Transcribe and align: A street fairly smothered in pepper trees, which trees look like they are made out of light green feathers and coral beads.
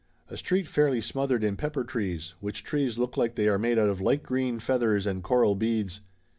A 0.29 0.35
street 0.37 0.67
fairly 0.67 0.99
smothered 0.99 1.43
in 1.43 1.55
pepper 1.55 1.83
trees, 1.83 2.33
which 2.39 2.63
trees 2.63 2.97
look 2.97 3.17
like 3.17 3.35
they 3.35 3.47
are 3.47 3.59
made 3.59 3.77
out 3.77 3.87
of 3.89 4.01
light 4.01 4.23
green 4.23 4.57
feathers 4.57 5.05
and 5.05 5.23
coral 5.23 5.53
beads. 5.53 6.01